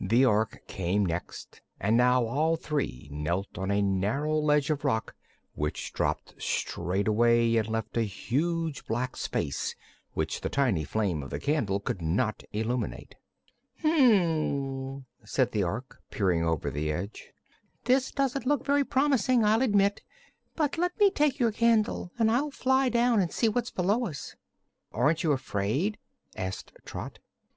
The 0.00 0.24
Ork 0.24 0.62
came 0.68 1.04
next 1.04 1.60
and 1.80 1.96
now 1.96 2.24
all 2.24 2.54
three 2.54 3.08
knelt 3.10 3.58
on 3.58 3.72
a 3.72 3.82
narrow 3.82 4.36
ledge 4.38 4.70
of 4.70 4.84
rock 4.84 5.16
which 5.56 5.92
dropped 5.92 6.36
straight 6.40 7.08
away 7.08 7.56
and 7.56 7.66
left 7.68 7.96
a 7.96 8.02
huge 8.02 8.86
black 8.86 9.16
space 9.16 9.74
which 10.14 10.40
the 10.40 10.48
tiny 10.48 10.84
flame 10.84 11.20
of 11.20 11.30
the 11.30 11.40
candle 11.40 11.80
could 11.80 12.00
not 12.00 12.44
illuminate. 12.52 13.16
"H 13.82 13.86
m!" 13.86 15.04
said 15.24 15.50
the 15.50 15.64
Ork, 15.64 16.00
peering 16.12 16.44
over 16.44 16.70
the 16.70 16.92
edge; 16.92 17.32
"this 17.86 18.12
doesn't 18.12 18.46
look 18.46 18.64
very 18.64 18.84
promising, 18.84 19.44
I'll 19.44 19.62
admit. 19.62 20.00
But 20.54 20.78
let 20.78 20.96
me 21.00 21.10
take 21.10 21.40
your 21.40 21.50
candle, 21.50 22.12
and 22.20 22.30
I'll 22.30 22.52
fly 22.52 22.88
down 22.88 23.20
and 23.20 23.32
see 23.32 23.48
what's 23.48 23.72
below 23.72 24.06
us." 24.06 24.36
"Aren't 24.92 25.24
you 25.24 25.32
afraid?" 25.32 25.98
asked 26.36 26.72
Trot. 26.84 27.18